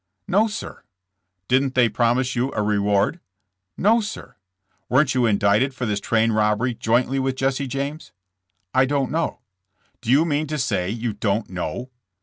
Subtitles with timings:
[0.27, 0.81] "No, sir."
[1.47, 3.19] "Didn't they promise you a reward?"
[3.77, 4.35] "No, sir."
[4.89, 8.11] "Weren't you indicted for this train robbery jointly with Jesse James?"
[8.73, 9.41] "I don't know."
[10.01, 11.91] "Do you mean to say you don't know?"